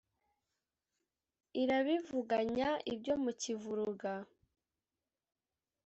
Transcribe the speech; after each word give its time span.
Irabivuganya 1.61 2.69
ibyo 2.93 3.13
mu 3.23 3.31
Kivuruga 3.41 4.11